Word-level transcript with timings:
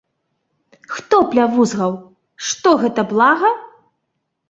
Хто 0.93 1.17
плявузгаў, 1.35 1.91
што 2.47 2.69
гэта 2.83 3.01
блага?! 3.15 3.57